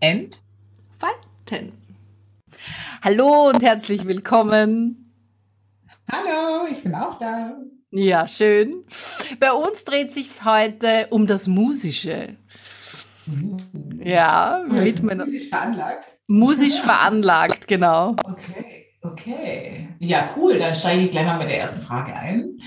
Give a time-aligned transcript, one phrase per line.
[0.00, 1.74] entfalten.
[3.02, 5.12] Hallo und herzlich willkommen.
[6.10, 7.54] Hallo, ich bin auch da.
[7.92, 8.84] Ja, schön.
[9.38, 12.36] Bei uns dreht sich heute um das Musische.
[13.26, 14.00] Mhm.
[14.02, 16.18] Ja, bist widmen- musisch veranlagt.
[16.26, 18.16] musisch veranlagt, genau.
[18.24, 19.88] Okay, okay.
[19.98, 20.58] Ja, cool.
[20.58, 22.58] Dann steige ich gleich mal mit der ersten Frage ein.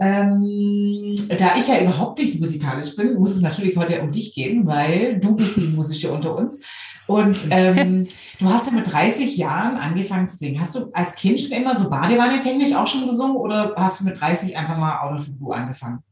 [0.00, 4.66] Ähm, da ich ja überhaupt nicht musikalisch bin, muss es natürlich heute um dich gehen,
[4.66, 6.58] weil du bist die Musische unter uns.
[7.06, 8.06] Und ähm,
[8.40, 10.60] du hast ja mit 30 Jahren angefangen zu singen.
[10.60, 14.20] Hast du als Kind schon immer so Badewanne-technisch auch schon gesungen oder hast du mit
[14.20, 16.02] 30 einfach mal out of the blue angefangen?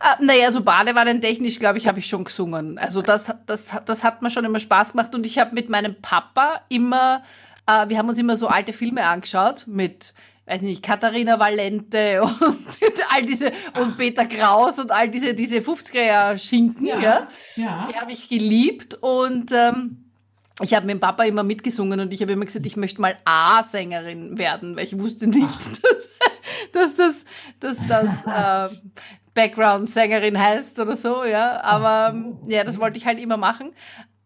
[0.00, 2.78] Ah, naja, so Badewannentechnisch, glaube ich, habe ich schon gesungen.
[2.78, 5.94] Also das, das, das hat mir schon immer Spaß gemacht und ich habe mit meinem
[6.02, 7.22] Papa immer,
[7.66, 10.14] äh, wir haben uns immer so alte Filme angeschaut mit,
[10.48, 12.66] weiß nicht, Katharina Valente und
[13.10, 17.28] all diese und Peter Kraus und all diese, diese 50er-Schinken, ja.
[17.56, 17.88] ja.
[17.90, 20.04] Die habe ich geliebt und ähm,
[20.60, 23.16] ich habe mit dem Papa immer mitgesungen und ich habe immer gesagt, ich möchte mal
[23.24, 25.48] A-Sängerin werden, weil ich wusste nicht,
[26.72, 27.24] dass, dass das,
[27.60, 28.76] dass das äh,
[29.34, 31.60] Background-Sängerin heißt oder so, ja.
[31.60, 33.72] Aber Ach so, ja, das wollte ich halt immer machen.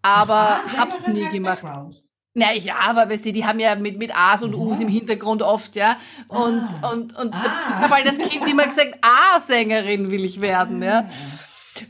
[0.03, 1.63] Aber Ah, hab's nie gemacht.
[1.63, 2.03] Background.
[2.35, 5.43] Na ja, aber weißt du, die haben ja mit, mit A's und U's im Hintergrund
[5.43, 5.99] oft, ja.
[6.29, 6.91] Und, Ah.
[6.91, 7.43] und, und Ah.
[7.69, 11.11] ich habe halt als Kind immer gesagt, A-Sängerin will ich werden, ja.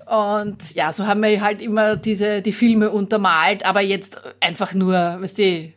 [0.06, 4.94] Und ja, so haben wir halt immer diese, die Filme untermalt, aber jetzt einfach nur,
[4.94, 5.72] weißt du, äh,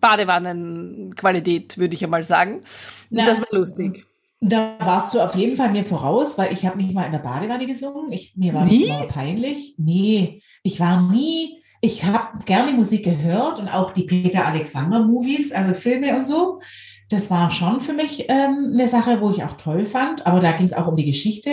[0.00, 2.62] Badewannenqualität, würde ich einmal sagen.
[3.10, 4.04] Na, das war lustig.
[4.40, 7.20] Da warst du auf jeden Fall mir voraus, weil ich habe nicht mal in der
[7.20, 8.12] Badewanne gesungen.
[8.12, 8.86] Ich, mir war Nie?
[8.88, 9.74] das immer peinlich.
[9.78, 15.52] Nee, ich war nie, ich habe gerne Musik gehört und auch die Peter Alexander Movies,
[15.52, 16.60] also Filme und so.
[17.08, 20.26] Das war schon für mich ähm, eine Sache, wo ich auch toll fand.
[20.26, 21.50] Aber da ging es auch um die Geschichte.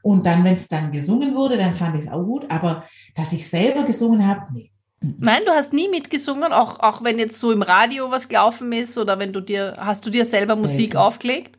[0.00, 2.50] Und dann, wenn es dann gesungen wurde, dann fand ich es auch gut.
[2.50, 4.70] Aber dass ich selber gesungen habe, nee.
[5.02, 5.16] Mhm.
[5.18, 8.96] Nein, du hast nie mitgesungen, auch, auch wenn jetzt so im Radio was gelaufen ist
[8.96, 10.96] oder wenn du dir, hast du dir selber Musik Selten.
[10.96, 11.58] aufgelegt?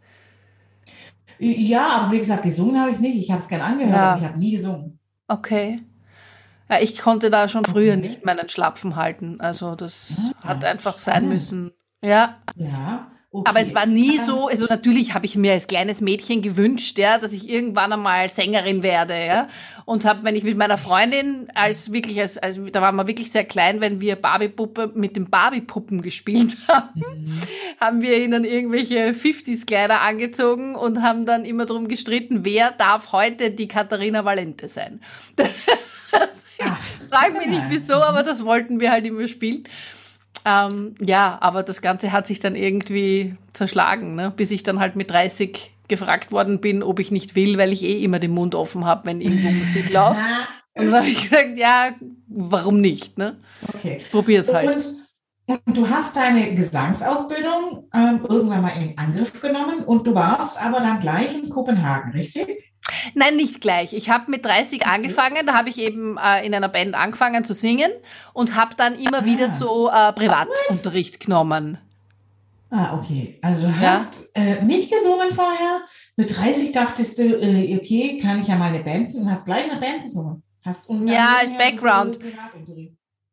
[1.37, 3.17] Ja, aber wie gesagt, gesungen habe ich nicht.
[3.17, 4.11] Ich habe es gern angehört, Ja.
[4.13, 4.97] aber ich habe nie gesungen.
[5.27, 5.81] Okay.
[6.69, 8.01] Ja, ich konnte da schon früher Okay.
[8.01, 9.39] nicht meinen Schlapfen halten.
[9.39, 11.33] Also das Ah, hat einfach sein spannend.
[11.33, 11.71] müssen.
[12.01, 13.11] Ja, Ja.
[13.31, 13.49] Okay.
[13.49, 16.97] aber es war nie Ähm, so, also natürlich habe ich mir als kleines Mädchen gewünscht,
[16.97, 19.49] ja, dass ich irgendwann einmal Sängerin werde, ja.
[19.83, 23.31] Und habe, wenn ich mit meiner Freundin als wirklich, als, als da waren wir wirklich
[23.33, 27.41] sehr klein, wenn wir Barbie-Puppe mit den Barbie-Puppen gespielt haben, Mhm.
[27.81, 33.51] haben wir ihnen irgendwelche 50s-Kleider angezogen und haben dann immer darum gestritten, wer darf heute
[33.51, 35.01] die Katharina Valente sein.
[37.09, 39.63] Frag mich nicht wieso, aber das wollten wir halt immer spielen.
[40.45, 44.31] Ähm, ja, aber das Ganze hat sich dann irgendwie zerschlagen, ne?
[44.35, 47.83] bis ich dann halt mit 30 gefragt worden bin, ob ich nicht will, weil ich
[47.83, 50.19] eh immer den Mund offen habe, wenn irgendwo Musik läuft.
[50.77, 51.91] Und dann habe ich gesagt, ja,
[52.27, 53.17] warum nicht?
[53.17, 53.37] Ne?
[53.73, 54.01] Okay.
[54.11, 54.69] Probier's halt.
[55.47, 60.61] Und, und du hast deine Gesangsausbildung ähm, irgendwann mal in Angriff genommen und du warst
[60.61, 62.47] aber dann gleich in Kopenhagen, richtig?
[63.13, 63.93] Nein, nicht gleich.
[63.93, 67.53] Ich habe mit 30 angefangen, da habe ich eben äh, in einer Band angefangen zu
[67.53, 67.91] singen
[68.33, 69.25] und habe dann immer Ah.
[69.25, 71.77] wieder so äh, Privatunterricht genommen.
[72.69, 73.37] Ah, okay.
[73.41, 73.93] Also du Ja.
[73.93, 75.81] hast äh, nicht gesungen vorher.
[76.15, 79.25] Mit 30 dachtest du, äh, okay, kann ich ja mal eine Band singen.
[79.25, 80.43] Du hast gleich eine Band gesungen.
[80.63, 82.19] Hast und Ja, als Background.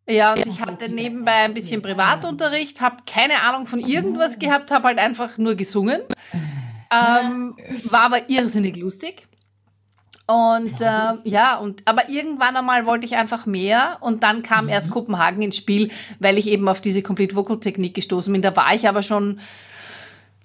[0.09, 4.39] Ja, und ich hatte nebenbei ein bisschen Privatunterricht, habe keine Ahnung von irgendwas Ah.
[4.39, 6.03] gehabt, habe halt einfach nur gesungen.
[6.93, 9.27] Ähm, war aber irrsinnig lustig.
[10.33, 14.71] Und äh, ja, und aber irgendwann einmal wollte ich einfach mehr und dann kam Mhm.
[14.71, 15.91] erst Kopenhagen ins Spiel,
[16.21, 18.41] weil ich eben auf diese Complete Vocal Technik gestoßen bin.
[18.41, 19.41] Da war ich aber schon,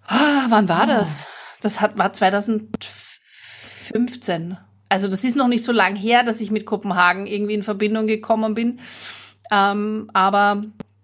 [0.08, 0.88] ah, wann war Ah.
[0.88, 1.26] das?
[1.62, 4.58] Das hat, war 2015.
[4.90, 8.08] Also das ist noch nicht so lang her, dass ich mit Kopenhagen irgendwie in Verbindung
[8.08, 8.80] gekommen bin.
[9.52, 10.64] Ähm, aber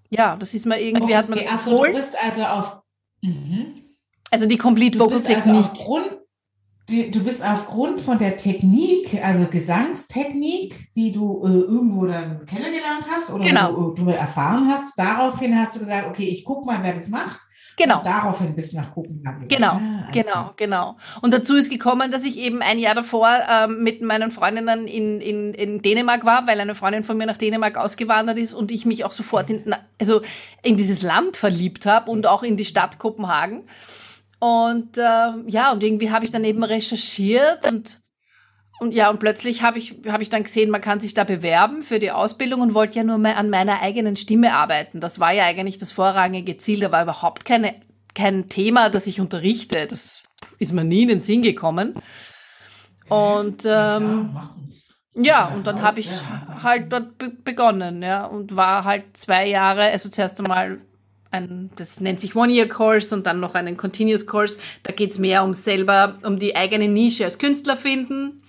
[0.10, 2.82] ja, das ist mir irgendwie, hat man Okay, das ach so, du bist also auf.
[3.22, 3.82] Mhm.
[4.32, 5.56] Also die Complete Vocal also Technik.
[5.56, 6.16] aufgrund, die,
[6.90, 13.32] du bist aufgrund von der Technik, also Gesangstechnik, die du äh, irgendwo dann kennengelernt hast
[13.32, 13.72] oder Genau.
[13.72, 17.40] du, du erfahren hast, daraufhin hast du gesagt, okay, ich guck mal, wer das macht
[17.76, 17.98] Genau.
[17.98, 19.48] Und daraufhin bist du nach Kopenhagen.
[19.48, 20.54] Genau, ah, genau, klar.
[20.58, 20.98] genau.
[21.22, 25.20] Und dazu ist gekommen, dass ich eben ein Jahr davor ähm, mit meinen Freundinnen in,
[25.20, 28.86] in, in Dänemark war, weil eine Freundin von mir nach Dänemark ausgewandert ist und ich
[28.86, 30.22] mich auch sofort in, also
[30.62, 33.64] in dieses Land verliebt habe und auch in die Stadt Kopenhagen.
[34.44, 38.02] Und äh, ja, und irgendwie habe ich dann eben recherchiert und
[38.78, 41.82] und ja, und plötzlich habe ich, hab ich dann gesehen, man kann sich da bewerben
[41.82, 45.00] für die Ausbildung und wollte ja nur mehr an meiner eigenen Stimme arbeiten.
[45.00, 46.82] Das war ja eigentlich das vorrangige Ziel.
[46.82, 47.76] Da war überhaupt keine,
[48.16, 49.88] kein Thema, das ich unterrichte.
[49.88, 50.24] Das
[50.60, 51.94] ist mir nie in den Sinn gekommen.
[53.08, 54.38] Und ähm,
[55.14, 56.10] ja, und dann habe ich
[56.62, 60.82] halt dort be begonnen, ja, und war halt zwei Jahre, also zuerst einmal
[61.34, 64.60] ein, das nennt sich One-Year-Course und dann noch einen Continuous Course.
[64.84, 68.44] Da geht es mehr um selber, um die eigene Nische als Künstler finden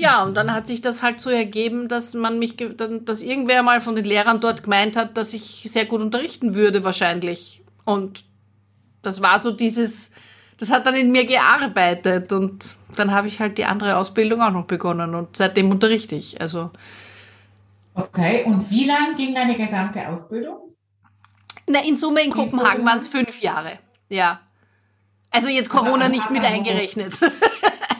[0.00, 3.80] ja, und dann hat sich das halt so ergeben, dass man mich, dass irgendwer mal
[3.80, 7.62] von den Lehrern dort gemeint hat, dass ich sehr gut unterrichten würde wahrscheinlich.
[7.84, 8.24] Und
[9.02, 10.10] das war so dieses,
[10.58, 14.52] das hat dann in mir gearbeitet und dann habe ich halt die andere Ausbildung auch
[14.52, 16.40] noch begonnen und seitdem unterrichte ich.
[16.40, 16.70] Also.
[17.94, 20.69] Okay, und wie lang ging deine gesamte Ausbildung?
[21.70, 23.78] Na, in Summe in, Kopenhagen waren es fünf Jahre.
[24.08, 24.40] Ja.
[25.30, 27.14] Also jetzt Corona nicht mit eingerechnet.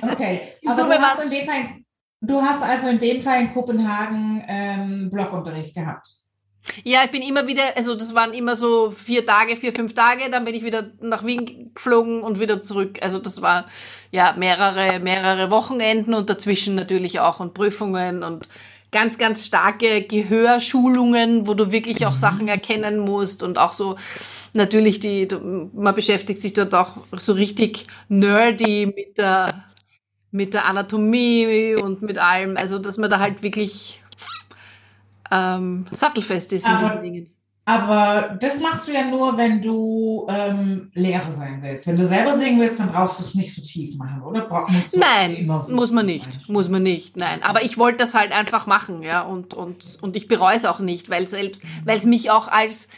[0.02, 1.80] Okay, aber du hast in dem Fall
[2.20, 6.06] Du hast also in dem Fall in Kopenhagen ähm, Blockunterricht gehabt.
[6.84, 10.30] Ja, ich bin immer wieder, also das waren immer so vier Tage, vier, fünf Tage,
[10.30, 12.98] dann bin ich wieder nach Wien geflogen und wieder zurück.
[13.00, 13.66] Also das war
[14.10, 18.46] ja mehrere, mehrere Wochenenden und dazwischen natürlich auch und Prüfungen und
[18.92, 22.18] ganz, ganz starke Gehörschulungen, wo du wirklich auch mhm.
[22.18, 23.96] Sachen erkennen musst und auch so
[24.52, 25.28] natürlich die,
[25.72, 29.64] man beschäftigt sich dort auch so richtig nerdy mit der
[30.32, 32.56] mit der Anatomie und mit allem.
[32.56, 34.00] Also, dass man da halt wirklich
[35.30, 37.30] ähm, sattelfest ist in diesen Dingen.
[37.70, 41.86] Aber das machst du ja nur, wenn du ähm, Lehrer sein willst.
[41.86, 44.48] Wenn du selber singen willst, dann brauchst du es nicht so tief machen, oder?
[44.68, 46.48] Musst nein, so muss man nicht.
[46.48, 47.42] Muss man nicht, nein.
[47.42, 49.22] Aber ich wollte das halt einfach machen, ja.
[49.22, 52.88] Und, und, und ich bereue es auch nicht, weil selbst, weil es mich auch als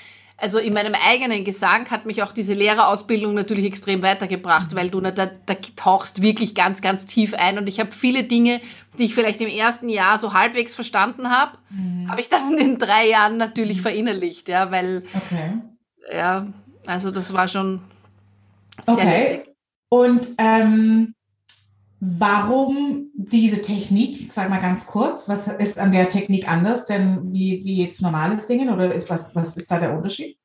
[0.42, 5.00] also in meinem eigenen Gesang hat mich auch diese Lehrerausbildung natürlich extrem weitergebracht, weil du
[5.00, 7.58] da, da tauchst wirklich ganz, ganz tief ein.
[7.58, 8.60] Und ich habe viele Dinge,
[8.98, 12.10] die ich vielleicht im ersten Jahr so halbwegs verstanden habe, mhm.
[12.10, 13.82] habe ich dann in den drei Jahren natürlich mhm.
[13.82, 15.60] verinnerlicht, ja, weil okay.
[16.12, 16.48] ja,
[16.86, 17.80] also das war schon
[18.84, 19.04] sehr okay.
[19.04, 19.54] Lässig.
[19.90, 21.14] Und ähm,
[22.04, 24.32] Warum diese Technik?
[24.32, 28.49] Sag mal ganz kurz, was ist an der Technik anders denn wie, wie jetzt normales
[28.49, 30.37] Singen oder ist, was, was ist da der Unterschied?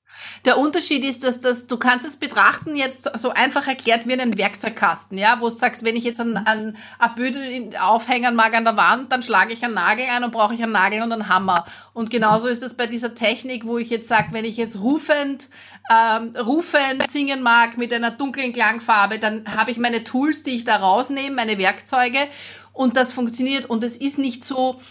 [0.45, 4.37] Der Unterschied ist, dass das, du kannst es betrachten jetzt so einfach erklärt wie einen
[4.37, 8.77] Werkzeugkasten, ja, wo du sagst, wenn ich jetzt einen, einen Abbüdel aufhängen mag an der
[8.77, 11.65] Wand, dann schlage ich einen Nagel ein und brauche ich einen Nagel und einen Hammer.
[11.93, 15.49] Und genauso ist es bei dieser Technik, wo ich jetzt sage, wenn ich jetzt rufend
[15.89, 20.63] ähm, rufen, singen mag mit einer dunklen Klangfarbe, dann habe ich meine Tools, die ich
[20.63, 22.27] da rausnehme, meine Werkzeuge
[22.73, 23.65] und das funktioniert.
[23.65, 24.81] Und es ist nicht so,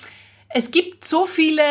[0.49, 1.63] es gibt so viele,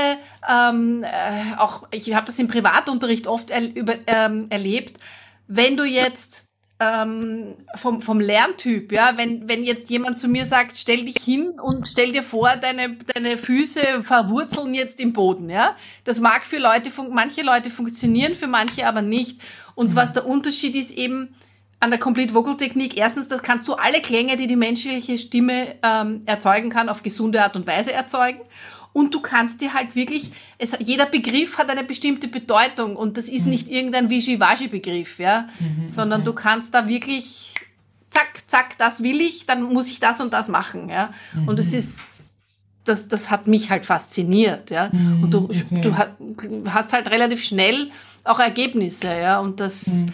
[0.48, 4.98] ähm, äh, auch ich habe das im Privatunterricht oft er, über, ähm, erlebt,
[5.48, 6.44] wenn du jetzt
[6.80, 11.57] ähm, vom, vom Lerntyp, ja, wenn, wenn jetzt jemand zu mir sagt, stell dich hin
[11.60, 15.75] und stell dir vor, deine, deine Füße verwurzeln jetzt im Boden, ja.
[16.04, 19.39] Das mag für Leute, manche Leute funktionieren, für manche aber nicht.
[19.74, 19.95] Und mhm.
[19.95, 21.36] was der Unterschied ist eben
[21.80, 25.75] an der Complete Vocal Technik, erstens, das kannst du alle Klänge, die die menschliche Stimme
[25.81, 28.42] ähm, erzeugen kann, auf gesunde Art und Weise erzeugen
[28.95, 33.25] und du kannst dir halt wirklich, es, jeder Begriff hat eine bestimmte Bedeutung und das
[33.25, 33.52] ist mhm.
[33.52, 36.30] nicht irgendein Wischiwaschi-Begriff, ja, mhm, sondern okay.
[36.30, 37.54] du kannst da wirklich,
[38.09, 41.49] zack, zack, das will ich, dann muss ich das und das machen, ja, mhm.
[41.49, 42.23] und es ist,
[42.85, 45.81] das, das hat mich halt fasziniert, ja, mhm, und du, okay.
[45.81, 47.92] du hast halt relativ schnell
[48.23, 50.14] auch Ergebnisse, ja, und das, mhm.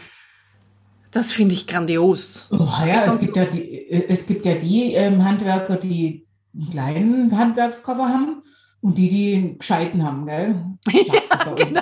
[1.12, 2.48] das finde ich grandios.
[2.50, 7.38] Oh, ja, es gibt ja die, es gibt ja die ähm, Handwerker, die einen kleinen
[7.38, 8.42] Handwerkskoffer haben
[8.82, 10.56] und die, die einen gescheiten haben, gell?
[10.92, 11.82] Ja, genau.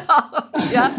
[0.73, 0.91] Ja,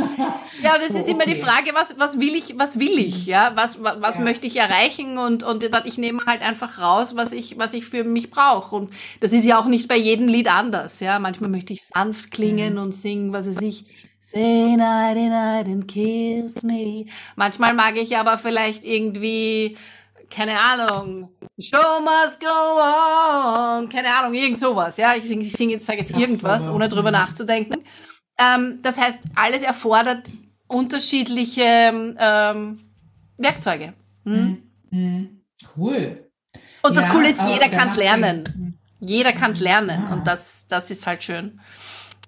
[0.62, 1.34] ja das so, ist immer okay.
[1.34, 3.52] die Frage, was, was will ich, was will ich, ja?
[3.54, 4.22] Was, was, was ja.
[4.22, 5.18] möchte ich erreichen?
[5.18, 8.74] Und, und ich nehme halt einfach raus, was ich, was ich für mich brauche.
[8.74, 8.90] Und
[9.20, 11.18] das ist ja auch nicht bei jedem Lied anders, ja?
[11.18, 12.80] Manchmal möchte ich sanft klingen mhm.
[12.80, 13.84] und singen, was weiß ich.
[14.32, 17.06] Say nighty night and kiss me.
[17.36, 19.76] Manchmal mag ich aber vielleicht irgendwie
[20.30, 25.86] keine Ahnung, Show must go on, keine Ahnung, irgend sowas, ja, ich singe sing jetzt,
[25.86, 27.84] sage jetzt irgendwas, ohne drüber nachzudenken.
[28.38, 30.30] Ähm, das heißt, alles erfordert
[30.66, 32.80] unterschiedliche ähm,
[33.36, 33.92] Werkzeuge.
[34.24, 34.62] Hm?
[34.90, 35.42] Mhm.
[35.76, 36.30] Cool.
[36.82, 38.78] Und das ja, Coole ist, jeder kann es lernen.
[39.00, 40.14] Jeder kann es lernen ja.
[40.14, 41.60] und das, das ist halt schön.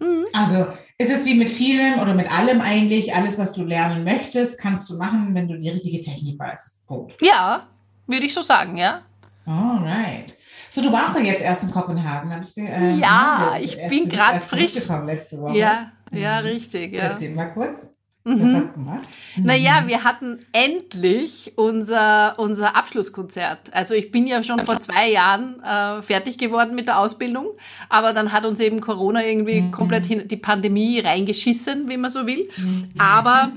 [0.00, 0.24] Mhm.
[0.34, 0.66] Also
[0.98, 4.88] ist es wie mit vielem oder mit allem eigentlich, alles, was du lernen möchtest, kannst
[4.90, 6.86] du machen, wenn du die richtige Technik weißt.
[6.86, 7.14] Punkt.
[7.20, 7.68] Ja,
[8.12, 9.02] würde ich so sagen, ja.
[9.46, 10.36] Alright.
[10.70, 14.38] So, du warst ja jetzt erst in Kopenhagen, habe ich äh, Ja, ich bin gerade
[14.38, 14.74] frisch.
[15.04, 15.58] Letzte Woche.
[15.58, 16.46] Ja, ja, mhm.
[16.46, 16.92] richtig.
[16.92, 17.02] Ja.
[17.02, 17.88] Erzähl mal kurz.
[18.24, 18.40] Mhm.
[18.40, 19.08] Was hast du gemacht?
[19.36, 19.88] Naja, mhm.
[19.88, 23.74] wir hatten endlich unser, unser Abschlusskonzert.
[23.74, 27.48] Also ich bin ja schon vor zwei Jahren äh, fertig geworden mit der Ausbildung,
[27.88, 29.72] aber dann hat uns eben Corona irgendwie mhm.
[29.72, 32.48] komplett hin, die Pandemie reingeschissen, wie man so will.
[32.56, 32.90] Mhm.
[32.96, 33.50] Aber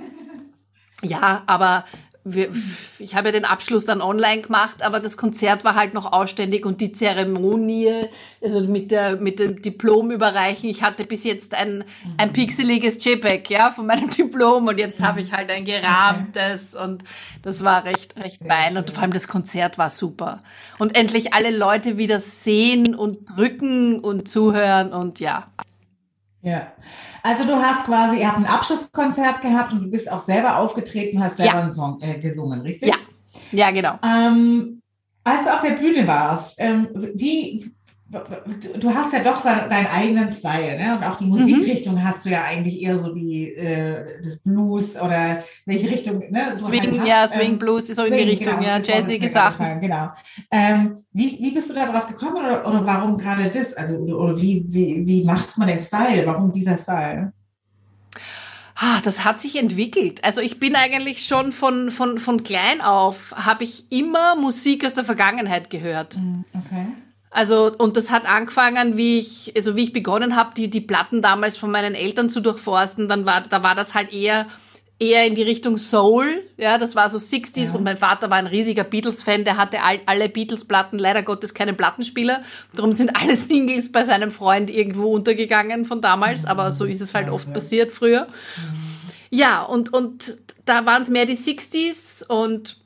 [1.04, 1.86] ja, aber
[2.28, 2.50] wir,
[2.98, 6.66] ich habe ja den Abschluss dann online gemacht, aber das Konzert war halt noch ausständig
[6.66, 8.08] und die Zeremonie,
[8.42, 10.68] also mit der mit dem Diplom überreichen.
[10.68, 11.84] Ich hatte bis jetzt ein
[12.18, 17.04] ein pixeliges JPEG, ja, von meinem Diplom und jetzt habe ich halt ein gerahmtes und
[17.44, 20.42] das war recht recht fein und vor allem das Konzert war super
[20.80, 25.48] und endlich alle Leute wieder sehen und drücken und zuhören und ja.
[26.46, 26.68] Ja.
[27.24, 31.24] Also du hast quasi, ihr habt ein Abschlusskonzert gehabt und du bist auch selber aufgetreten,
[31.24, 31.62] hast selber ja.
[31.62, 32.90] einen Song äh, gesungen, richtig?
[32.90, 32.98] Ja,
[33.52, 33.98] ja, genau.
[34.06, 34.80] Ähm,
[35.24, 37.72] als du auf der Bühne warst, ähm, wie,
[38.08, 40.96] du hast ja doch deinen eigenen Style, ne?
[40.96, 42.04] Und auch die Musikrichtung mhm.
[42.04, 46.56] hast du ja eigentlich eher so die äh, das Blues oder welche Richtung, ne?
[46.56, 49.28] So Swing, halt ja, Swing ähm, Blues ist so in die Richtung, genau, ja, jazzige
[49.28, 49.82] Sachen.
[49.82, 50.10] Genau.
[50.52, 53.74] Ähm, wie, wie bist du da drauf gekommen oder, oder warum gerade das?
[53.74, 56.28] Also oder, wie, wie, wie machst man den Style?
[56.28, 57.34] Warum dieser Style?
[58.76, 60.24] Ah, das hat sich entwickelt.
[60.24, 64.96] Also ich bin eigentlich schon von, von, von klein auf, habe ich immer Musik aus
[64.96, 66.18] der Vergangenheit gehört.
[66.18, 66.88] Mm, okay.
[67.30, 71.22] Also, und das hat angefangen, wie ich, also wie ich begonnen habe, die, die Platten
[71.22, 74.48] damals von meinen Eltern zu durchforsten, dann war, da war das halt eher,
[75.00, 77.72] eher in die Richtung Soul, ja, das war so 60s ja.
[77.74, 81.74] und mein Vater war ein riesiger Beatles-Fan, der hatte all, alle Beatles-Platten, leider Gottes keine
[81.74, 86.48] Plattenspieler, darum sind alle Singles bei seinem Freund irgendwo untergegangen von damals, mhm.
[86.48, 88.28] aber so ist es halt oft passiert früher.
[88.56, 88.96] Mhm.
[89.30, 92.78] Ja, und, und da waren es mehr die 60s und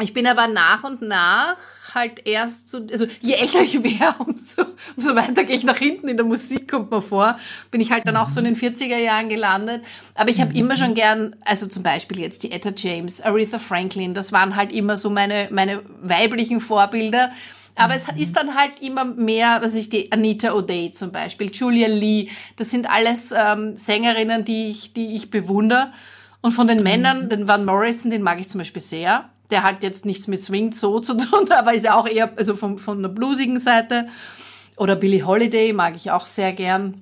[0.00, 1.56] ich bin aber nach und nach
[1.94, 4.62] halt erst so, also je älter ich wäre, umso,
[4.96, 7.38] umso weiter gehe ich nach hinten in der Musik, kommt mir vor.
[7.70, 9.82] Bin ich halt dann auch so in den 40er Jahren gelandet.
[10.14, 14.14] Aber ich habe immer schon gern, also zum Beispiel jetzt die Etta James, Aretha Franklin,
[14.14, 17.32] das waren halt immer so meine, meine weiblichen Vorbilder.
[17.74, 21.86] Aber es ist dann halt immer mehr, was ich die Anita O'Day zum Beispiel, Julia
[21.86, 25.92] Lee, das sind alles ähm, Sängerinnen, die ich, die ich bewundere.
[26.40, 29.82] Und von den Männern, den Van Morrison, den mag ich zum Beispiel sehr der hat
[29.82, 33.02] jetzt nichts mit Swing so zu tun, aber ist ja auch eher also von, von
[33.02, 34.08] der bluesigen Seite.
[34.76, 37.00] Oder Billie Holiday mag ich auch sehr gern.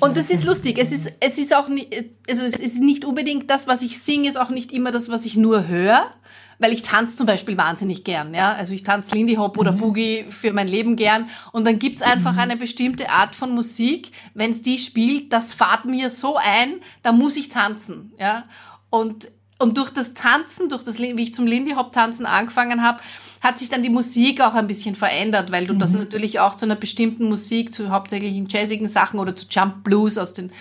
[0.00, 0.78] Und das ist lustig.
[0.78, 1.94] Es ist, es ist auch nicht,
[2.28, 5.24] also es ist nicht unbedingt das, was ich singe, ist auch nicht immer das, was
[5.24, 6.10] ich nur höre,
[6.58, 8.52] weil ich tanze zum Beispiel wahnsinnig gern, ja.
[8.52, 9.78] Also ich tanze Lindy Hop oder mhm.
[9.78, 11.30] Boogie für mein Leben gern.
[11.52, 12.40] Und dann gibt's einfach mhm.
[12.40, 17.36] eine bestimmte Art von Musik, wenn's die spielt, das fahrt mir so ein, da muss
[17.36, 18.44] ich tanzen, ja.
[18.90, 19.28] Und
[19.58, 23.00] und durch das Tanzen, durch das, wie ich zum Lindy Hop Tanzen angefangen habe,
[23.40, 25.78] hat sich dann die Musik auch ein bisschen verändert, weil du mhm.
[25.78, 30.18] das natürlich auch zu einer bestimmten Musik, zu hauptsächlich jazzigen Sachen oder zu Jump Blues
[30.18, 30.52] aus den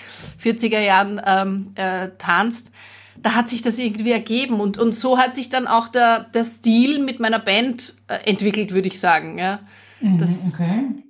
[0.42, 2.72] 40er Jahren ähm, äh, tanzt.
[3.18, 6.46] Da hat sich das irgendwie ergeben und, und so hat sich dann auch der, der
[6.46, 9.38] Stil mit meiner Band äh, entwickelt, würde ich sagen.
[9.40, 9.62] Ja.
[10.02, 11.04] Mhm, das, okay.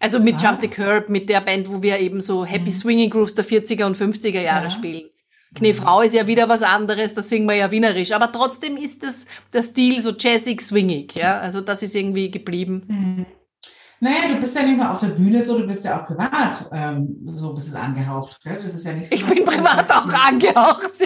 [0.00, 0.50] Also mit ah.
[0.50, 2.74] Jump the Curb, mit der Band, wo wir eben so Happy mhm.
[2.74, 4.70] Swinging Grooves der 40er und 50er Jahre ja.
[4.70, 5.08] spielen.
[5.54, 8.12] Kniefrau ist ja wieder was anderes, das singen wir ja wienerisch.
[8.12, 11.14] Aber trotzdem ist das, der Stil so jazzig, swingig.
[11.14, 11.38] Ja?
[11.40, 12.82] Also das ist irgendwie geblieben.
[12.86, 13.26] Mhm.
[14.00, 16.68] Naja, du bist ja nicht nur auf der Bühne so, du bist ja auch privat
[16.72, 18.38] ähm, so ein bisschen angehaucht.
[18.44, 18.60] Gell?
[18.62, 19.16] Das ist ja nicht so.
[19.16, 20.92] Ich bin privat auch angehaucht.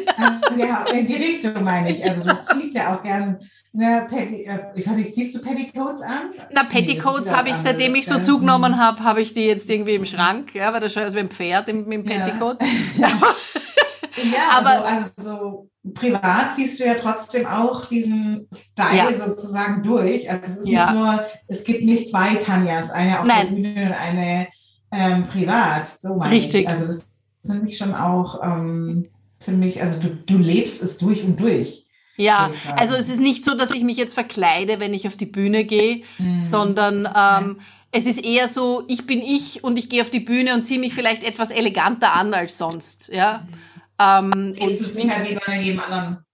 [0.58, 0.84] Ja.
[0.92, 2.04] in die Richtung meine ich.
[2.04, 3.38] Also du ziehst ja auch gern
[3.75, 6.32] Ne, Petty, äh, ich weiß nicht, ziehst du Petticoats an?
[6.50, 9.94] Na, Petticoats nee, habe ich, seitdem ich so zugenommen habe, habe ich die jetzt irgendwie
[9.94, 12.58] im Schrank, ja, weil das schaut aus wie ein Pferd im, im Petticoat.
[12.99, 13.08] Ja.
[14.16, 19.14] Ja, aber also, also so privat siehst du ja trotzdem auch diesen Style ja.
[19.14, 20.31] sozusagen durch.
[20.31, 20.92] Also es ist ja.
[20.92, 23.47] nicht nur, es gibt nicht zwei Tanjas, eine auf Nein.
[23.47, 24.49] der Bühne und eine
[24.92, 25.87] ähm, privat.
[25.87, 26.62] So meine Richtig.
[26.62, 26.69] Ich.
[26.69, 27.09] Also das
[27.45, 31.87] finde ich schon auch ähm, ziemlich, also du, du lebst es durch und durch.
[32.16, 35.26] Ja, also es ist nicht so, dass ich mich jetzt verkleide, wenn ich auf die
[35.26, 36.40] Bühne gehe, mhm.
[36.40, 40.54] sondern ähm, es ist eher so, ich bin ich und ich gehe auf die Bühne
[40.54, 43.09] und ziehe mich vielleicht etwas eleganter an als sonst.
[43.12, 43.47] Ja.
[43.49, 43.72] Mhm.
[44.02, 46.25] Ähm, Rätselst dich halt wie bei jedem anderen.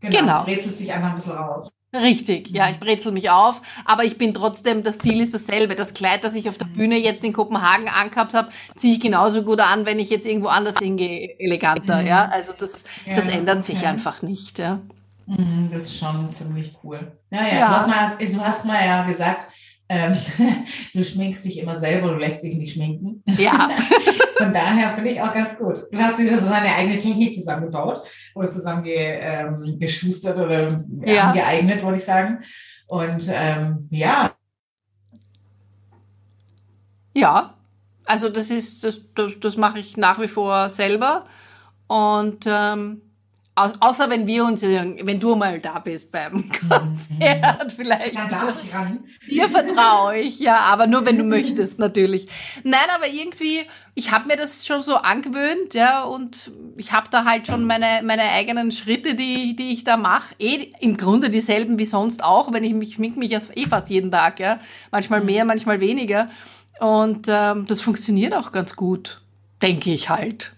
[0.00, 0.18] Genau.
[0.18, 0.42] genau.
[0.42, 1.70] Rätselst dich einfach ein bisschen raus.
[1.94, 5.76] Richtig, ja, ich brezel mich auf, aber ich bin trotzdem, der Stil ist dasselbe.
[5.76, 9.42] Das Kleid, das ich auf der Bühne jetzt in Kopenhagen angehabt habe, ziehe ich genauso
[9.42, 12.06] gut an, wenn ich jetzt irgendwo anders hingehe, eleganter, mhm.
[12.06, 12.28] ja.
[12.28, 13.74] Also das, ja, das ändert okay.
[13.74, 14.80] sich einfach nicht, ja.
[15.26, 17.12] Mhm, das ist schon ziemlich cool.
[17.30, 17.68] Ja, ja, ja.
[17.68, 19.52] Du, hast mal, du hast mal ja gesagt,
[19.88, 20.16] Ähm,
[20.94, 23.22] du schminkst dich immer selber, du lässt dich nicht schminken.
[23.38, 23.68] Ja.
[24.38, 25.84] Von daher finde ich auch ganz gut.
[25.92, 28.00] Du hast dir so deine eigene Technik zusammengebaut
[28.34, 31.28] oder zusammengeschustert ähm, oder ja.
[31.28, 32.40] angeeignet, wollte ich sagen.
[32.88, 34.32] Und ähm, ja.
[37.14, 37.54] Ja,
[38.04, 41.26] also das ist, das, das, das mache ich nach wie vor selber.
[41.86, 43.02] Und ähm,
[43.56, 48.14] außer wenn wir uns, wenn du mal da bist beim Konzert, vielleicht.
[48.14, 49.00] Da darf ich ran.
[49.28, 52.28] Dir vertraue ich, ja, aber nur wenn du möchtest, natürlich.
[52.64, 53.62] Nein, aber irgendwie,
[53.94, 58.02] ich habe mir das schon so angewöhnt, ja, und ich habe da halt schon meine,
[58.04, 60.34] meine eigenen Schritte, die, die ich da mache.
[60.38, 64.12] Eh im Grunde dieselben wie sonst auch, wenn ich mich schmink mich eh fast jeden
[64.12, 64.60] Tag, ja.
[64.90, 66.28] Manchmal mehr, manchmal weniger.
[66.78, 69.22] Und ähm, das funktioniert auch ganz gut,
[69.62, 70.52] denke ich halt.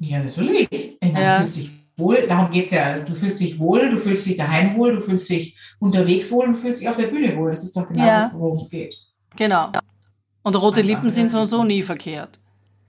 [0.00, 0.68] Ja, natürlich.
[1.00, 1.44] Ja.
[1.44, 2.98] dich wohl, darum geht es ja.
[2.98, 6.52] Du fühlst dich wohl, du fühlst dich daheim wohl, du fühlst dich unterwegs wohl und
[6.52, 7.50] du fühlst dich auf der Bühne wohl.
[7.50, 8.18] Das ist doch genau ja.
[8.18, 8.94] das, worum es geht.
[9.36, 9.70] Genau.
[10.42, 12.38] Und rote also, Lippen sind so und so nie verkehrt.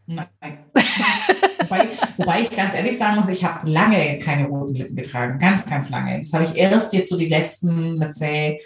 [0.06, 0.26] Nein.
[1.60, 5.40] wobei, wobei, ich ganz ehrlich sagen muss, ich habe lange keine roten Lippen getragen.
[5.40, 6.18] Ganz, ganz lange.
[6.18, 8.60] Das habe ich erst jetzt so die letzten, let's say,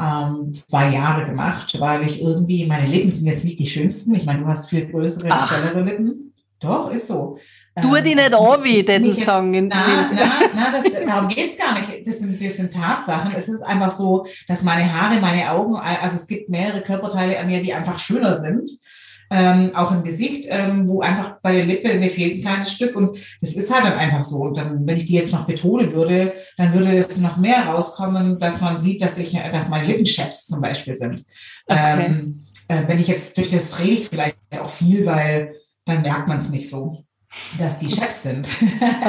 [0.00, 4.14] ähm, zwei Jahre gemacht, weil ich irgendwie, meine Lippen sind jetzt nicht die schönsten.
[4.14, 6.25] Ich meine, du hast viel größere, schnellere Lippen.
[6.60, 7.38] Doch, ist so.
[7.80, 9.50] Tu ähm, die nicht an, wie den Song.
[9.50, 10.18] Nein, nein,
[10.54, 12.06] nein, darum geht es gar nicht.
[12.06, 13.34] Das sind, das sind Tatsachen.
[13.36, 17.46] Es ist einfach so, dass meine Haare, meine Augen, also es gibt mehrere Körperteile an
[17.46, 18.70] mir, die einfach schöner sind.
[19.28, 22.94] Ähm, auch im Gesicht, ähm, wo einfach bei der Lippe mir fehlt ein kleines Stück
[22.94, 24.36] und das ist halt dann einfach so.
[24.36, 28.38] Und dann, wenn ich die jetzt noch betonen würde, dann würde es noch mehr rauskommen,
[28.38, 31.24] dass man sieht, dass ich, dass meine Lippenchefs zum Beispiel sind.
[31.66, 32.06] Okay.
[32.06, 35.56] Ähm, äh, wenn ich jetzt durch das drehe, vielleicht auch viel, weil
[35.86, 37.04] dann merkt man es nicht so,
[37.58, 38.46] dass die Chefs sind.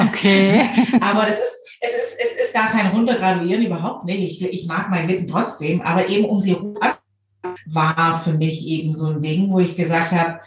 [0.08, 0.68] Okay.
[1.00, 4.40] aber das ist, es ist, es ist gar kein runtergraduieren, überhaupt nicht.
[4.40, 6.56] Ich, ich mag meine Lippen trotzdem, aber eben um sie
[7.66, 10.40] war für mich eben so ein Ding, wo ich gesagt habe,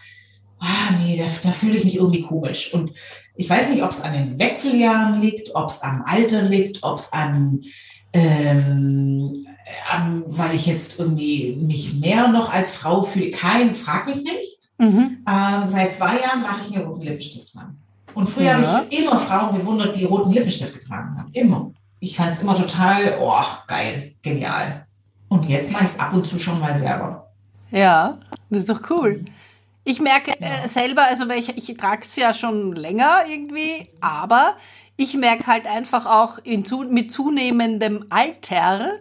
[0.60, 2.74] ah nee, da, da fühle ich mich irgendwie komisch.
[2.74, 2.92] Und
[3.36, 6.98] ich weiß nicht, ob es an den Wechseljahren liegt, ob es am Alter liegt, ob
[6.98, 7.62] es an,
[8.14, 9.48] ähm,
[9.90, 13.32] an, weil ich jetzt irgendwie mich mehr noch als Frau fühle.
[13.32, 14.61] Kein, frag mich nicht.
[14.82, 15.24] Mhm.
[15.30, 17.78] Ähm, seit zwei Jahren mache ich mir roten Lippenstift dran.
[18.16, 18.64] Und früher ja.
[18.64, 21.30] habe ich immer Frauen bewundert, die roten Lippenstift getragen haben.
[21.34, 21.72] Immer.
[22.00, 24.88] Ich fand es immer total, oh, geil, genial.
[25.30, 27.32] Und jetzt mache ich es ab und zu schon mal selber.
[27.70, 28.18] Ja,
[28.50, 29.24] das ist doch cool.
[29.84, 34.56] Ich merke äh, selber, also ich, ich trage es ja schon länger irgendwie, aber
[34.98, 38.94] ich merke halt einfach auch in, mit zunehmendem Alter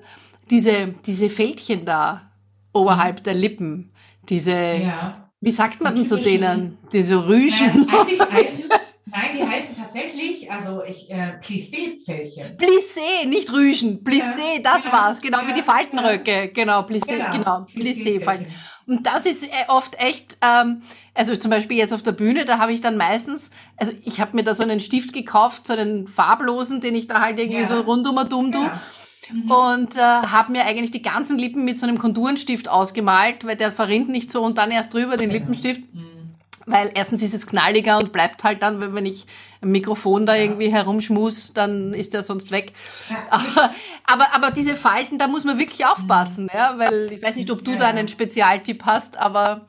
[0.51, 2.31] diese, diese Fältchen da
[2.75, 3.25] oberhalb mhm.
[3.25, 3.93] der Lippen.
[4.29, 5.30] Diese, ja.
[5.41, 6.77] Wie sagt man denn zu denen?
[6.93, 7.91] Diese Rüschen?
[7.91, 8.65] Heißen,
[9.07, 12.59] nein, die heißen tatsächlich, also ich, äh, Plissé-Fältchen.
[12.59, 14.05] Plissé, nicht Rüschen.
[14.05, 15.21] Plissé, ja, das ja, war's.
[15.23, 16.51] Genau, ja, wie die Faltenröcke.
[16.53, 17.33] Genau, Plissé, genau.
[17.33, 18.47] genau Plissé-Falten.
[18.87, 20.83] Und das ist äh, oft echt, ähm,
[21.15, 24.37] also zum Beispiel jetzt auf der Bühne, da habe ich dann meistens, also ich habe
[24.37, 27.81] mir da so einen Stift gekauft, so einen farblosen, den ich da halt irgendwie so
[27.81, 28.69] rundum dumm du.
[29.33, 29.51] Mhm.
[29.51, 33.73] Und äh, habe mir eigentlich die ganzen Lippen mit so einem Konturenstift ausgemalt, weil der
[33.73, 35.83] verrinnt nicht so und dann erst drüber den Lippenstift.
[35.95, 36.35] Mhm.
[36.67, 39.27] Weil erstens ist es knalliger und bleibt halt dann, wenn ich
[39.63, 42.73] ein Mikrofon da irgendwie herumschmus, dann ist der sonst weg.
[43.31, 43.71] Aber,
[44.05, 47.65] aber, aber, diese Falten, da muss man wirklich aufpassen, ja, weil ich weiß nicht, ob
[47.65, 49.69] du da einen Spezialtipp hast, aber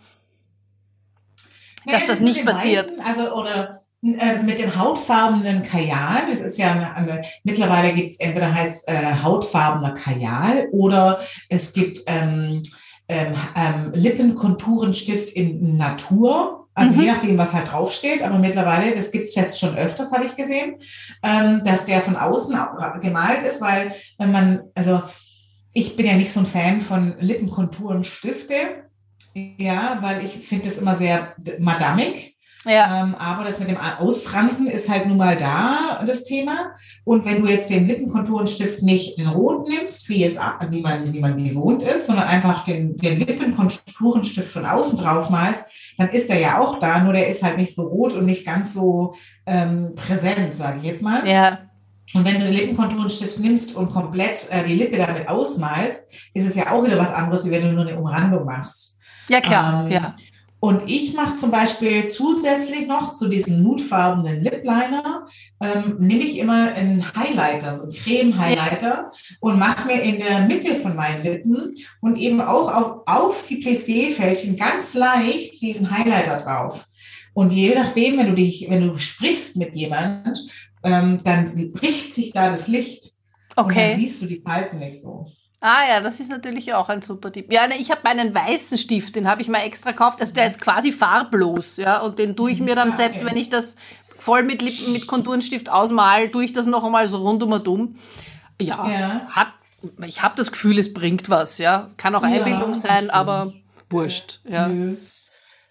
[1.86, 2.98] dass das nicht passiert.
[2.98, 6.24] Meisten, also, oder äh, mit dem hautfarbenen Kajal.
[6.28, 11.72] Das ist ja eine, eine mittlerweile gibt es entweder heißt äh, hautfarbener Kajal oder es
[11.74, 12.64] gibt ähm,
[13.08, 16.68] ähm, ähm, Lippenkonturenstift in Natur.
[16.74, 17.02] Also mhm.
[17.02, 18.24] je nachdem, was halt draufsteht.
[18.24, 20.78] Aber mittlerweile, das gibt es jetzt schon öfters, habe ich gesehen,
[21.22, 22.58] ähm, dass der von außen
[23.02, 25.04] gemalt ist, weil wenn man, also
[25.74, 28.90] ich bin ja nicht so ein Fan von Lippenkonturenstifte.
[29.34, 32.36] Ja, weil ich finde das immer sehr madamig.
[32.66, 33.04] Ja.
[33.04, 36.76] Ähm, aber das mit dem Ausfransen ist halt nun mal da, das Thema.
[37.04, 41.20] Und wenn du jetzt den Lippenkonturenstift nicht in Rot nimmst, wie jetzt, wie man, wie
[41.20, 46.40] man gewohnt ist, sondern einfach den, den Lippenkonturenstift von außen drauf malst, dann ist er
[46.40, 49.94] ja auch da, nur der ist halt nicht so rot und nicht ganz so ähm,
[49.96, 51.28] präsent, sage ich jetzt mal.
[51.28, 51.60] Ja.
[52.14, 56.56] Und wenn du den Lippenkonturenstift nimmst und komplett äh, die Lippe damit ausmalst, ist es
[56.56, 59.00] ja auch wieder was anderes, wie wenn du nur eine Umrandung machst.
[59.28, 60.16] Ja, klar, ähm, ja.
[60.62, 65.26] Und ich mache zum Beispiel zusätzlich noch zu diesem nudfarbenen Lip Liner,
[65.60, 70.76] ähm, nehme ich immer einen Highlighter, so einen Creme-Highlighter und mache mir in der Mitte
[70.76, 76.86] von meinen Lippen und eben auch auf, auf die Plissé-Fältchen ganz leicht diesen Highlighter drauf.
[77.34, 80.46] Und je nachdem, wenn du dich, wenn du sprichst mit jemand,
[80.84, 83.14] ähm, dann bricht sich da das Licht.
[83.56, 83.68] Okay.
[83.68, 85.26] Und dann siehst du die Falten nicht so.
[85.64, 87.54] Ah ja, das ist natürlich auch ein super Tipp.
[87.54, 90.20] Ja, ne, ich habe meinen weißen Stift, den habe ich mal extra gekauft.
[90.20, 93.50] Also der ist quasi farblos, ja, und den tue ich mir dann selbst, wenn ich
[93.50, 93.76] das
[94.18, 97.96] voll mit Lippen, mit Konturenstift ausmal, tue ich das noch einmal so rundum und um.
[98.60, 99.28] Ja, Ja.
[99.30, 99.48] hat,
[100.06, 101.92] ich habe das Gefühl, es bringt was, ja.
[101.98, 103.54] Kann auch Ja, Einbildung das sein, aber
[103.90, 104.68] wurscht, ja.
[104.68, 104.98] Nö.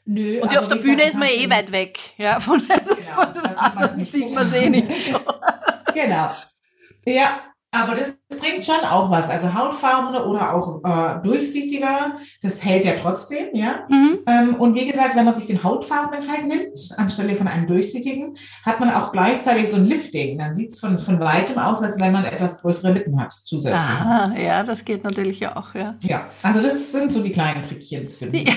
[0.04, 0.40] Nö.
[0.40, 2.38] Und auf der Bühne gesagt, ist man eh weit weg, ja.
[2.38, 4.88] Von, also Genau, von sieht man's anderen sieht man es eh nicht.
[5.12, 5.20] So.
[5.94, 6.30] Genau.
[7.06, 7.40] Ja,
[7.72, 9.28] aber das bringt schon auch was.
[9.28, 13.86] Also hautfarbener oder auch äh, durchsichtiger, das hält ja trotzdem, ja.
[13.88, 14.18] Mhm.
[14.26, 18.34] Ähm, und wie gesagt, wenn man sich den hautfarbenen halt nimmt, anstelle von einem durchsichtigen,
[18.64, 20.38] hat man auch gleichzeitig so ein Lifting.
[20.38, 23.80] Dann sieht es von, von weitem aus, als wenn man etwas größere Lippen hat zusätzlich.
[23.80, 25.96] Aha, ja, das geht natürlich auch, ja.
[26.00, 28.50] Ja, also das sind so die kleinen Trickchens für mich.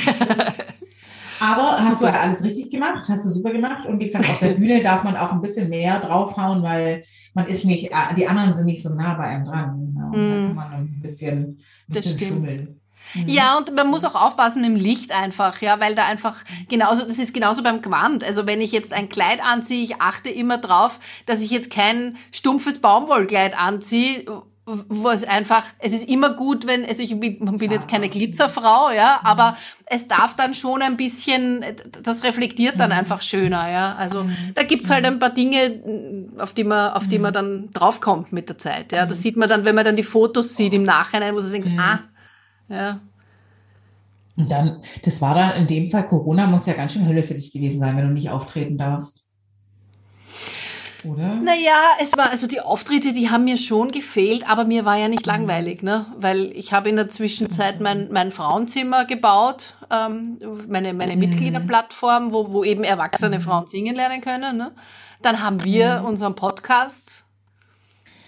[1.43, 3.85] Aber hast du ja alles richtig gemacht, hast du super gemacht.
[3.85, 7.03] Und wie gesagt, auf der Bühne darf man auch ein bisschen mehr draufhauen, weil
[7.33, 9.93] man ist nicht, äh, die anderen sind nicht so nah bei einem dran.
[9.93, 10.11] Genau.
[10.11, 10.47] Da Mm.
[10.47, 11.57] kann man ein bisschen, ein
[11.89, 12.31] Das bisschen stimmt.
[12.31, 12.79] schummeln.
[13.15, 13.27] Mhm.
[13.27, 16.37] Ja, und man muss auch aufpassen im Licht einfach, ja, weil da einfach
[16.69, 18.23] genauso, das ist genauso beim Gewand.
[18.23, 22.15] Also wenn ich jetzt ein Kleid anziehe, ich achte immer drauf, dass ich jetzt kein
[22.31, 24.23] stumpfes Baumwollkleid anziehe,
[24.65, 29.19] wo es einfach, es ist immer gut, wenn, also ich bin jetzt keine Glitzerfrau, ja,
[29.23, 31.65] aber es darf dann schon ein bisschen,
[32.01, 32.97] das reflektiert dann Mhm.
[32.97, 33.95] einfach schöner, ja.
[33.95, 38.31] Also da gibt's halt ein paar Dinge, auf die man, auf die man dann draufkommt
[38.31, 39.05] mit der Zeit, ja.
[39.05, 41.67] Das sieht man dann, wenn man dann die Fotos sieht im Nachhinein, wo man denkt,
[41.67, 41.79] Mhm.
[41.79, 41.99] ah,
[42.69, 42.99] ja.
[44.35, 47.35] Und dann, das war dann in dem Fall, Corona muss ja ganz schön Hölle für
[47.35, 49.22] dich gewesen sein, wenn du nicht auftreten darfst.
[51.05, 51.35] Oder?
[51.35, 55.09] Naja, es war, also die Auftritte, die haben mir schon gefehlt, aber mir war ja
[55.09, 56.05] nicht langweilig, ne?
[56.17, 62.51] Weil ich habe in der Zwischenzeit mein, mein Frauenzimmer gebaut, ähm, meine, meine Mitgliederplattform, wo,
[62.51, 64.57] wo eben erwachsene Frauen singen lernen können.
[64.57, 64.71] Ne?
[65.21, 67.25] Dann haben wir unseren Podcast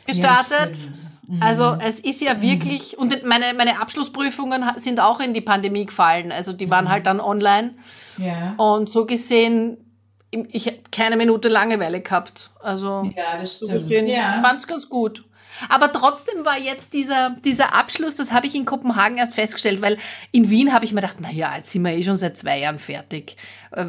[0.06, 0.76] gestartet.
[0.76, 1.36] Ja.
[1.36, 1.42] Mhm.
[1.42, 6.32] Also es ist ja wirklich, und meine, meine Abschlussprüfungen sind auch in die Pandemie gefallen.
[6.32, 7.74] Also die waren halt dann online.
[8.18, 8.54] ja.
[8.58, 9.78] Und so gesehen,
[10.32, 12.52] ich habe keine Minute Langeweile gehabt.
[12.62, 13.90] Also ja, das stimmt.
[13.90, 14.36] gesehen, Ja.
[14.36, 15.24] ich fand's ganz gut.
[15.70, 19.98] Aber trotzdem war jetzt dieser, dieser Abschluss, das habe ich in Kopenhagen erst festgestellt, weil
[20.34, 22.60] in Wien habe ich mir gedacht, na ja, jetzt sind wir eh schon seit zwei
[22.60, 23.38] Jahren fertig.
[23.72, 23.86] Äh,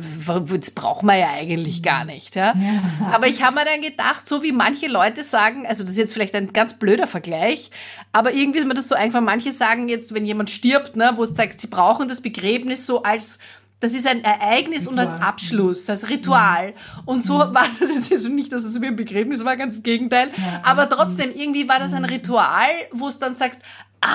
[0.58, 2.36] Das brauchen wir ja eigentlich gar nicht.
[2.36, 2.54] Ja?
[2.54, 3.10] Ja.
[3.12, 6.12] Aber ich habe mir dann gedacht, so wie manche Leute sagen, also das ist jetzt
[6.12, 7.72] vielleicht ein ganz blöder Vergleich,
[8.12, 11.24] aber irgendwie ist mir das so einfach, manche sagen jetzt, wenn jemand stirbt, ne, wo
[11.24, 13.40] es zeigt, sie brauchen das Begräbnis so als
[13.80, 15.28] das ist ein Ereignis und als Ritual.
[15.28, 16.74] Abschluss, als Ritual.
[17.04, 19.82] Und so war das jetzt also nicht, dass es wie ein Begräbnis war, ganz das
[19.82, 20.30] Gegenteil.
[20.36, 20.60] Ja.
[20.62, 23.60] Aber trotzdem, irgendwie war das ein Ritual, wo es dann sagst,
[24.00, 24.08] ah,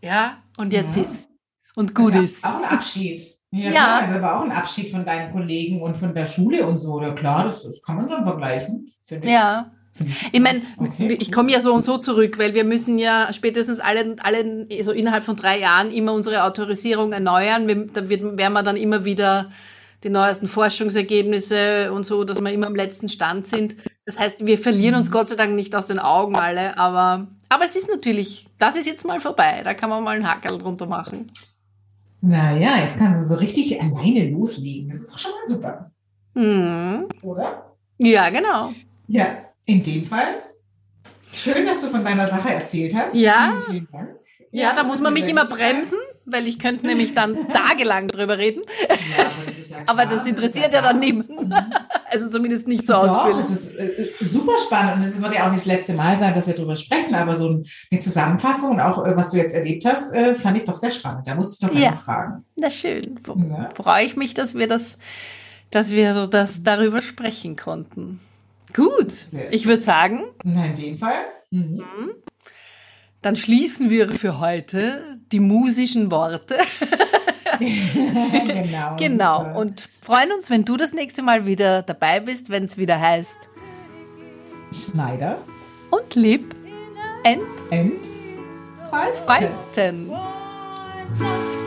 [0.00, 1.02] ja, und jetzt Ja.
[1.02, 1.28] ist.
[1.74, 2.44] Und gut Das ist.
[2.44, 3.20] Auch ein Abschied.
[3.56, 3.70] Ja, Ja.
[3.70, 7.00] klar, also aber auch ein Abschied von deinen Kollegen und von der Schule und so.
[7.00, 8.92] Ja, klar, das, das kann man schon vergleichen.
[9.22, 9.70] Ja.
[9.94, 13.32] Finde Ich meine, Okay, ich komme ja so und so zurück, weil wir müssen ja
[13.32, 17.68] spätestens alle, alle so innerhalb von drei Jahren immer unsere Autorisierung erneuern.
[17.68, 19.50] Wir, da wird, werden wir dann immer wieder
[20.02, 23.76] die neuesten Forschungsergebnisse und so, dass wir immer am letzten Stand sind.
[24.04, 25.00] Das heißt, wir verlieren Mhm.
[25.00, 28.76] uns Gott sei Dank nicht aus den Augen alle, aber, aber es ist natürlich, das
[28.76, 29.62] ist jetzt mal vorbei.
[29.64, 31.30] Da kann man mal einen Hackerl drunter machen.
[32.20, 34.88] Naja, jetzt kannst du so richtig alleine loslegen.
[34.88, 35.90] Das ist doch schon mal super,
[36.34, 37.06] Hm.
[37.22, 37.70] oder?
[37.98, 38.72] Ja, genau.
[39.08, 39.26] Ja,
[39.66, 40.26] in dem Fall.
[41.32, 43.14] Schön, dass du von deiner Sache erzählt hast.
[43.14, 43.60] Ja.
[43.66, 44.10] Vielen, vielen Dank.
[44.52, 48.62] Ja, da muss man mich immer bremsen, weil ich könnte nämlich dann tagelang drüber reden.
[48.88, 49.76] Ja, aber das ja.
[49.86, 50.92] Aber das interessiert ja dann klar.
[50.94, 51.48] niemanden.
[51.48, 51.54] Mhm.
[52.14, 53.38] Also zumindest nicht so Doch, ausführlich.
[53.38, 56.32] das ist äh, super spannend und es wird ja auch nicht das letzte Mal sein,
[56.32, 59.52] dass wir darüber sprechen, aber so ein- eine Zusammenfassung und auch äh, was du jetzt
[59.52, 61.26] erlebt hast, äh, fand ich doch sehr spannend.
[61.26, 61.90] Da musste ich doch Ja.
[61.90, 62.44] mal fragen.
[62.54, 63.18] Na schön.
[63.26, 63.68] Ja.
[63.74, 64.96] Freue ich mich, dass wir das,
[65.72, 68.20] dass wir das darüber sprechen konnten.
[68.74, 69.12] Gut.
[69.50, 71.14] Ich würde sagen, Na, in dem Fall.
[71.50, 71.84] Mhm.
[73.22, 76.58] dann schließen wir für heute die musischen Worte.
[77.60, 78.96] genau.
[78.96, 79.38] genau.
[79.38, 79.56] super.
[79.56, 83.48] Und freuen uns, wenn du das nächste Mal wieder dabei bist, wenn es wieder heißt
[84.72, 85.38] Schneider,
[85.90, 86.54] und lieb
[87.22, 88.00] End, Falten.
[88.90, 90.10] entfalten.
[90.10, 91.63] Once